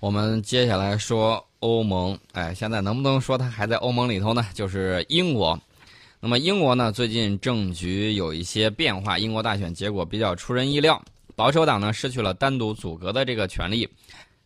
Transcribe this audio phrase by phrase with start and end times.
[0.00, 4.46] 我们接下来说欧盟，哎，现在能不能说它还在欧盟里头呢？
[4.54, 5.58] 就是英国。
[6.20, 10.98] 那么英国呢，最近政局有一些变化，英国大选结果比较出人意料，
[11.36, 13.86] 保守党呢失去了单独组阁的这个权利，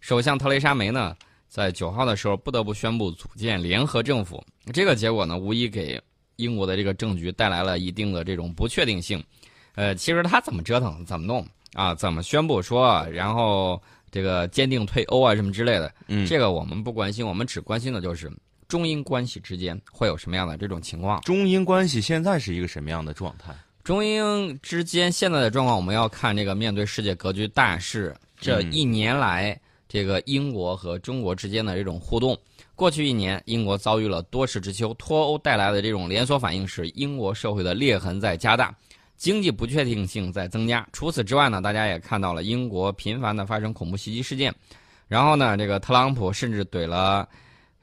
[0.00, 1.14] 首相特蕾莎梅呢
[1.48, 6.02] 在九号的时候不得不宣布组建联合政府，这个结果呢无疑给
[6.34, 9.22] 英国的这个政局带来了一定的这种不确定性。
[9.76, 13.80] 呃，其实他怎么折腾，怎么弄啊，怎么宣布说，然后
[14.14, 18.30] 这个坚定退欧啊什么之类的，嗯，这个我们不关心，我们只关心的就是。
[18.66, 21.20] 中英关系之间会有什么样的这种情况？
[21.20, 23.52] 中英关系现在是一个什么样的状态？
[23.84, 32.36] 中英之间现在的状况，我们要看这个面对世界格局大势，这一年来这个英国和中国之间的这种互动。
[32.74, 38.74] 过去一年，英国遭遇了多事之秋，脱欧带来的这种连锁反应使英国社会的裂痕在加大，
[39.24, 40.86] 经济不确定性在增加。
[40.92, 44.54] 除此之外呢，大家也看到了英国频繁的发生恐怖袭击事件，
[45.08, 47.26] 然后呢，这个特朗普甚至怼了。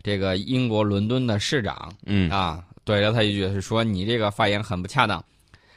[0.03, 5.23] 这个英国伦敦的市长，嗯啊，怼了他一句，是说你这个发言很不恰当。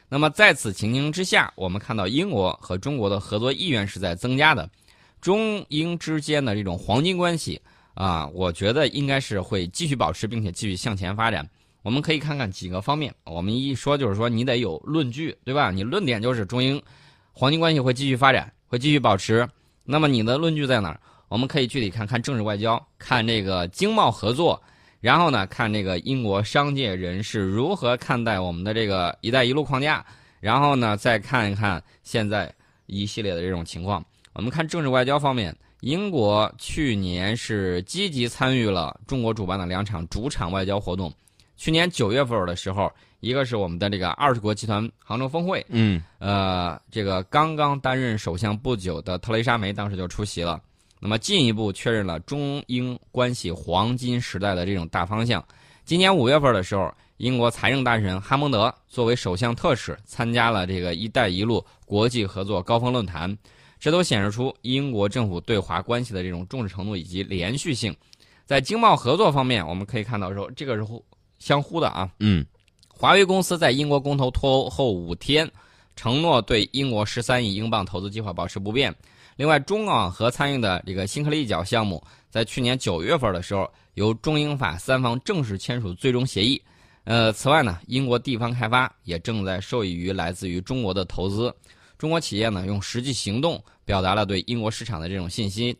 [0.07, 4.69] 那么在此情形之下，我们看到英国和中国的合作意愿是在增加的，
[5.19, 7.59] 中英之间的这种黄金关系
[7.95, 11.47] 啊，我觉得应该是会继续保持，并且继续向前发展。
[11.85, 15.69] 我们可以看看几个方面，我们一说就是说你得有论据，对吧？
[15.69, 16.81] 你论点就是中英
[17.31, 19.47] 黄金关系会继续发展，会继续保持。
[19.83, 20.99] 那么你的论据在哪儿？
[21.27, 24.59] 我们可以具体看看政治外交，看这个经贸合作，
[24.99, 30.03] 然后呢，看这个英国商界人士如何看待我们的这个“一带一路”框架，
[30.39, 32.51] 然后呢，再看一看现在
[32.87, 34.03] 一系列的这种情况。
[34.33, 41.13] 我们看政治外交方面，英国去年是积极参与了中国主办的两场主场外交活动。
[41.55, 50.61] 去年九月份的时候，一个是我们的这个二十国集团杭州峰会，嗯，呃，这个刚刚担任首相不久的特蕾莎梅当时就出席了。
[50.99, 55.43] 那么进一步确认了中英关系黄金时代的这种大方向。
[55.83, 63.37] 今年五月份的时候，英国财政大臣哈蒙德作为首相特使参加了这个“一带一路”国际合作高峰论坛，
[63.79, 67.95] 这都显示出英国政府对华关系的这种重视程度以及连续性。
[68.45, 71.03] 在经贸合作方面，我们可以看到说，这个是互
[71.39, 72.09] 相互的啊。
[72.19, 72.45] 嗯，
[72.89, 75.49] 华为公司在英国公投脱欧后五天，
[75.95, 78.93] 承诺对英国十三亿英镑投资计划保持不变。
[79.37, 86.61] 另外，中港合参与的这个新克利角项目，在去年九月份的时候，由中英法三方正式签署最终协议。
[87.03, 91.53] 呃，此外呢，英国地方开发也正在受益于来自于中国的投资。
[91.97, 95.75] 中国企业呢，用实际行动表达了对英国市场的这种信心。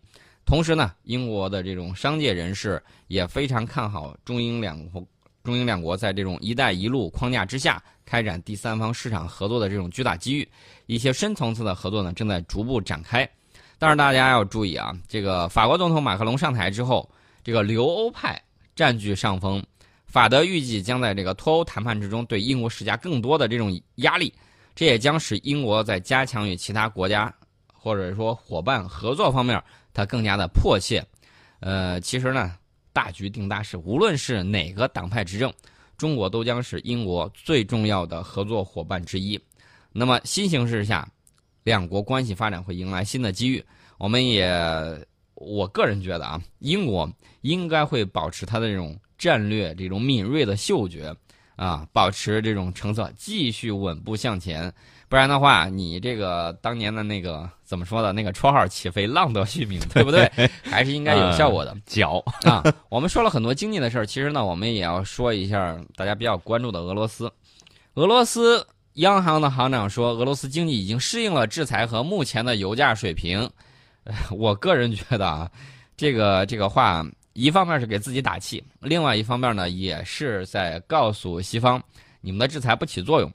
[0.45, 5.01] 同时呢，英国的这种商界人士也非常看好中英两国，
[5.45, 10.47] 中英两国在这种“一带一路”框架之下开展第三方市场合作的这种巨大机遇。
[10.87, 13.29] 一些深层次的合作呢，正在逐步展开。
[13.77, 17.09] 但是大家要注意啊，这个法国总统马克龙上台之后，
[17.43, 18.41] 这个留欧派
[18.75, 19.63] 占据上风，
[20.05, 24.33] 法德预计将在这个脱欧谈判之中对英国施加更多的这种压力，
[24.73, 27.31] 这也将使英国在加强与其他国家
[27.73, 29.61] 或者说伙伴合作方面，
[29.93, 31.05] 它更加的迫切。
[31.59, 32.55] 呃，其实呢，
[32.95, 35.53] 大局定大事，无论是哪个党派执政，
[35.97, 39.37] 中国都将是英国最重要的合作伙伴之一。
[39.91, 41.05] 那么新形势下。
[41.65, 43.65] 两国关系发展会迎来新的机遇，
[43.97, 44.47] 我们也，
[45.33, 47.11] 我个人觉得啊，英国
[47.41, 51.11] 应该会保持它的这种战略、这种敏锐的嗅觉，
[51.55, 54.71] 啊，保持这种成色，继续稳步向前。
[55.07, 60.29] 不然的话，你这个当年的那个怎么说的那个绰号起飞，浪得虚名，对不对？
[60.63, 61.75] 还是应该有效果的。
[61.85, 67.31] 脚啊，我们说了很多经济的事儿，其实呢，我们也要说一下大家比较关注的俄罗斯，
[67.95, 68.65] 俄罗斯。
[68.95, 73.49] 央行的行长说，俄罗斯经济已经适应了制裁和目前的油价水平。
[74.31, 75.51] 我个人觉得啊，
[75.97, 81.83] 这个这个话，一方面是给自己打气，另外一方面呢，也是在告诉西方，
[82.21, 83.29] 你们的制裁不起作用。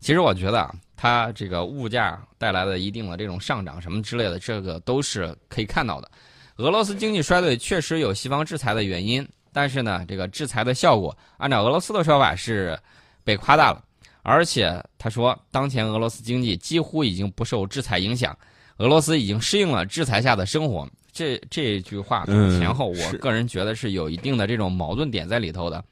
[0.00, 6.10] 其实我觉得啊，它这个物价带来的一定的这种上涨什么之类的，这个都是可以看到的。
[6.56, 12.78] 俄罗斯经济衰退确实有西方制裁的原因，但是呢，这个制裁的效果，按照俄罗斯的说法是
[13.24, 13.84] 被夸大了。
[14.22, 18.36] 而且他说，当前俄罗斯经济几乎已经不受制裁影响，
[18.78, 20.88] 俄罗斯已经适应了制裁下的生活。
[21.12, 25.82] 这这句话前后，我个人觉得是有一定的这种矛盾点在里头的。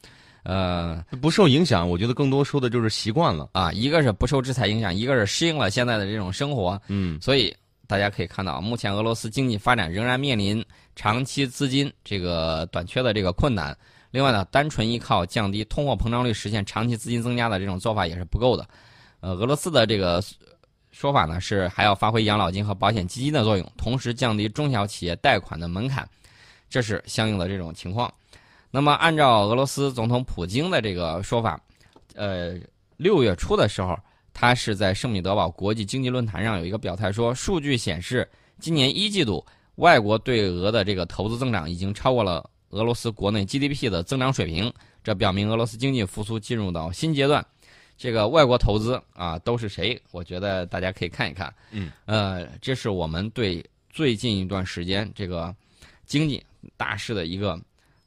[0.48, 3.72] 呃，不受影响，我觉得更多说的就是习惯了啊。
[3.72, 6.81] 一个是不受制裁影响，一个是适应了现在的这种生活。
[6.87, 7.52] 嗯，所以
[7.88, 10.64] 大家可以看到，目前俄罗斯经济发展仍然面临
[10.94, 13.76] 长期资金这个短缺的这个困难。
[14.12, 18.64] 另外呢，单纯依靠降低通货膨胀率实现长期资金增加的这种做法也是不够的。
[19.19, 20.22] 呃，俄罗斯的这个
[20.93, 26.08] 说法呢是还要发挥养老金和保险基金的作用，同时降低中小企业贷款的门槛，
[26.70, 28.08] 这是相应的这种情况。
[28.76, 31.58] 那么，按照俄罗斯总统普京的这个说法，
[32.14, 32.61] 呃，
[32.99, 33.99] 六月初的时候，
[34.34, 38.28] 他是在圣彼得堡国际经济论坛上有一个表态说，数据显示，
[38.61, 39.43] 今年一季度
[39.76, 44.70] 外国对俄的这个投资增长已经超过了俄罗斯国内 GDP 的增长水平，
[45.02, 47.43] 这表明俄罗斯经济复苏进入到新阶段。
[47.96, 49.99] 这个外国投资啊，都是谁？
[50.11, 51.50] 我觉得大家可以看一看。
[51.70, 55.56] 嗯，呃，这是我们对最近一段时间这个
[56.05, 56.44] 经济
[56.76, 57.58] 大势的一个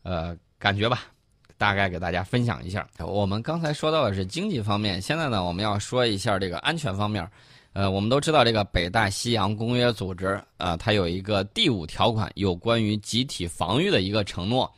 [0.03, 1.03] 呃感觉吧，
[1.57, 2.85] 大概给大家分享一下。
[2.99, 7.27] 我们刚才说到的是经济方面，现在呢，我们要说一下这个安全方面。
[7.73, 14.69] 呃，我们都知道这个北大西洋公约组织啊，它有一个第五条款，有关于集体防御的一个承诺。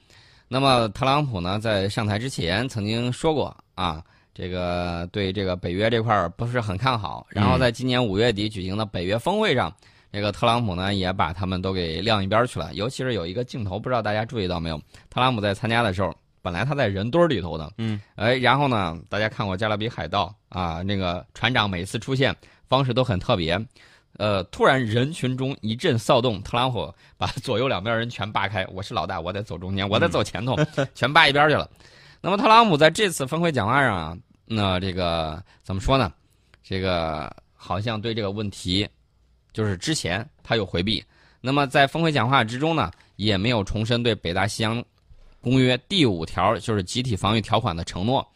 [0.48, 4.02] 那么特朗普呢，在上台之前曾经说过啊。
[4.34, 9.72] 这个对这个北约这块儿不是很看好，然后在今年五月底举行的北约峰会上，
[10.12, 12.74] 这个特朗普呢也把他们都给晾一边去了。
[12.74, 14.78] 尤其是有一个镜头，不知道大家注意到没有？
[15.10, 22.36] 特朗普在参加的时候，本来他在人堆里头的，嗯，哎，然后呢，大家看过《加勒比海盗》啊，那个船长每次出现
[22.68, 23.60] 方式都很特别，
[24.18, 30.58] 呃，突然人群中一阵骚动，特朗普把 左右两边人全扒开，我是老大，我得走中间，我得走前头，
[30.94, 31.70] 全扒一边去了。
[32.20, 36.12] 那么特朗普在这次峰会讲话上啊，那这个怎么说呢？
[36.64, 38.88] 这个好像对这个问题，
[39.54, 41.04] 就是之前他有回避。
[41.42, 44.84] 那么在峰会讲话之中呢，也没有重申对北大西洋
[45.42, 48.28] 公约第五条就是集体防御条款的承诺。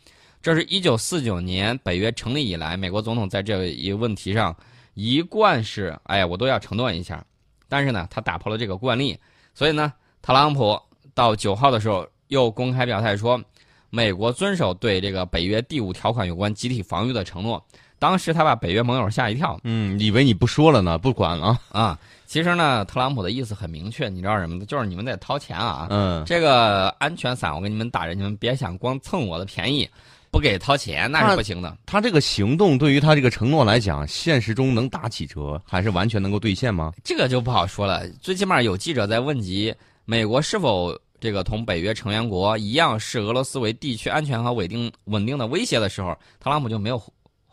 [0.41, 4.56] 这是一九四九年北约成立以来，美国总统在这一问题上
[4.94, 7.25] 一贯是哎，我都要承诺一下。
[7.67, 9.19] 但是呢，他打破了这个惯例，
[9.53, 10.79] 所以呢，特朗普
[11.13, 13.44] 到九号的时候又公开表态说。
[13.91, 17.65] 美国遵守对这个北约第五条款有关集体防御的承诺，
[17.97, 21.97] 当时他把北约盟友吓一跳，嗯，以为你不说了呢，不管了啊。
[22.25, 24.65] 其实呢，特朗普的意思很明确，你知道什么？
[24.65, 25.88] 就是你们得掏钱啊。
[25.89, 29.88] 嗯，这个安全伞我给你们打着，你们别想光蹭我的便宜，
[30.31, 31.77] 不给掏钱那是不行的。
[31.86, 36.91] 他这个行动对于他这个承诺来讲，现实中能打几折，还是完全能够兑现吗？
[37.03, 38.07] 这个就不好说了。
[38.21, 39.74] 最起码有记者在问及
[40.06, 40.98] 美国是否。
[41.18, 47.01] 这个同北约成员国一样视俄罗斯为地区安全和稳定稳定的威胁的时候，特朗普就没有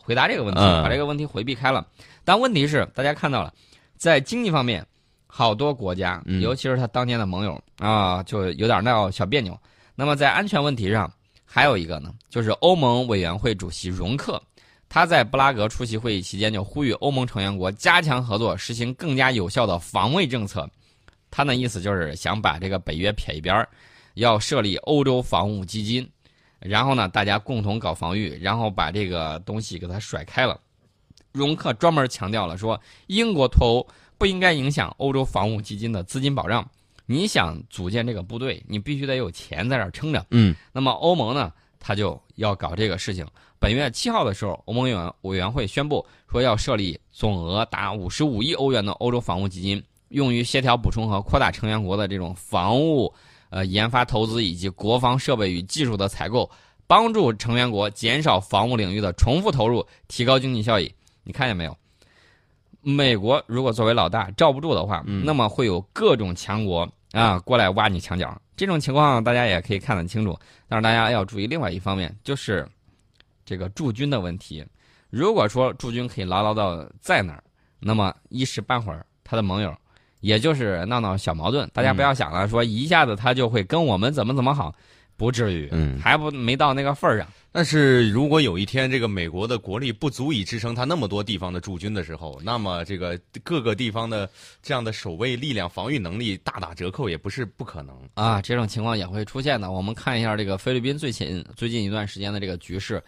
[0.02, 1.86] 回答这个问题，把这个问题回避开了。
[2.24, 3.52] 但问题是，大家看到了，
[3.96, 4.84] 在经济方面，
[5.26, 9.56] 好多国家，尤其是他当年的盟友啊，就有点闹小别扭。
[9.94, 11.10] 那么在安全问题上，
[11.44, 14.42] 还有一个呢，就是欧盟委员会主席容克，
[14.88, 20.68] 他在布拉格出席会议期间就呼吁欧盟成员国加强合作，实行更加有效的防卫政策。
[21.30, 23.68] 他的意思就是想把这个北约撇一边儿，
[24.14, 26.06] 要设立欧洲防务基金，
[26.64, 30.58] 然后呢，大家共同搞防御，然后把这个东西给它甩开了。
[31.32, 33.86] 容克专门强调了说，英国脱欧
[34.18, 36.68] 不应该影响欧洲防务基金的资金保障。
[37.06, 40.24] 你想组建这个部队，你必须得有钱在这儿撑着。
[40.30, 43.26] 嗯，那么欧盟呢，他就要搞这个事情。
[43.58, 49.82] 本月七号的时候，欧盟委员委员会宣布说要设立总额达五十五亿欧元的欧洲防务基金。
[50.08, 53.10] 用于协调补充和扩大成员国的这种防务、
[53.52, 56.50] 呃研发投资以及国防设备与技术的采购，
[56.86, 60.90] 帮助成员国减少防务领域的重复投入，提高经济效益。
[61.22, 61.76] 你看见没有？
[62.80, 68.40] 美国如果作为老大罩不住的话，那么会有各种强国啊过来挖你墙角。
[68.56, 70.36] 这种情况大家也可以看得清楚。
[70.66, 72.66] 但是大家要注意另外一方面，就是
[73.44, 74.64] 这个驻军的问题。
[75.10, 77.44] 如果说驻军可以牢牢的在那儿，
[77.78, 79.72] 那么一时半会儿他的盟友。
[80.22, 84.72] 也就是闹闹小矛盾，大家不要想了，说一下子他就会跟我们怎么怎么好，
[85.16, 87.26] 不至于，嗯，还不没到那个份儿上。
[87.54, 94.30] 但是如果有一天这个美国的国力不足以支撑他那么多地方的驻军的时候，那么这个各个地方的
[94.62, 98.40] 这样的守卫力量、防御能力大打折扣也不是不可能啊。
[98.40, 99.70] 这种情况也会出现的。
[99.70, 103.02] 我们看一下这个菲律宾最近最近一段时间的这个局势。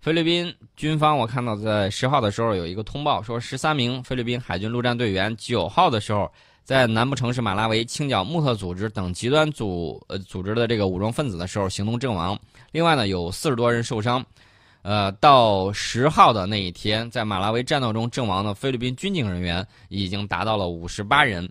[0.00, 6.30] 菲律宾军方我看到在十号的时候有一个通报，说十三名菲律宾海军陆战队员九号的时候。
[6.70, 12.38] 在南部城市马拉维清剿穆特组织等极端组呃组织的这个武装分子的时候行动阵亡，
[12.70, 14.24] 另外呢有四十多人受伤，
[14.82, 21.50] 呃，到十号的那一天，在马拉维战斗中阵亡的菲律宾军警人员已经达到了五十八人，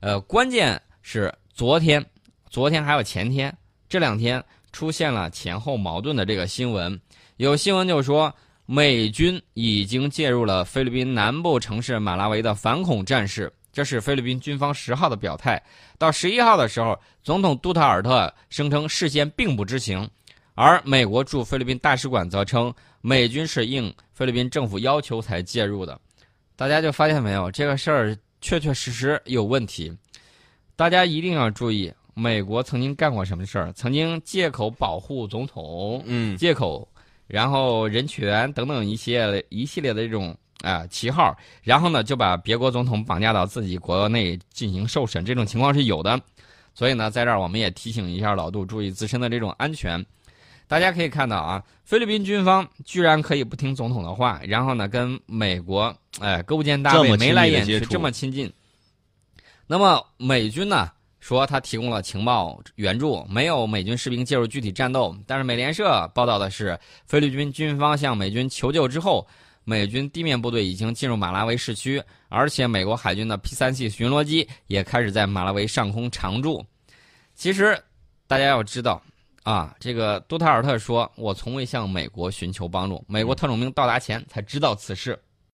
[0.00, 2.04] 呃，关键是昨天、
[2.50, 3.50] 昨天还有前天
[3.88, 7.00] 这两天出现了前后矛盾的这个新闻，
[7.38, 8.30] 有新闻就说
[8.66, 13.50] 美军已经介入了菲律宾南部城市马拉维的反恐战事。
[13.72, 15.62] 这是菲律宾军方十号的表态。
[15.96, 20.08] 到十一号的时候，总统杜特尔特声称事先并不知情，
[20.54, 26.00] 而美国驻菲律宾大使馆则称美军是应菲律宾政府要求才介入的。
[26.56, 29.96] 大家就发现没有，这个事儿确确实实有问题。
[30.74, 33.72] 大家一定要注意，美国曾经干过什么事儿？
[33.72, 36.88] 曾经借口保护总统，嗯，借口，
[37.26, 46.20] 然后人权等等一些一系列的这种啊、旗号，然后呢就把别国总统绑架到自己国内进行受审，这种情况是有的。
[46.74, 50.04] 所以呢，在这儿我们也提醒一下老杜，注意自身的这种安全。
[50.68, 58.52] 大家可以看到啊，菲律宾军方居然可以不听总统的话，然后呢跟美国哎勾肩搭背、眉来眼去，这么亲近。
[59.66, 65.16] 那么美军呢说他提供了情报援助，没有美军士兵介入具体战斗。
[65.26, 69.26] 但是美联社报道的是，菲律宾军方向美军求救之后，
[69.68, 76.64] 美军地面部队已经进入马拉维市区，而且美国海军的 P 三 C 巡逻机也开始在马拉维上空常驻。
[77.34, 77.78] 其实
[78.26, 79.02] 大家要知道。
[79.44, 85.18] 啊，这个杜特尔特说：“我从未向美国寻求帮助，美国特种兵到达前才知道此事。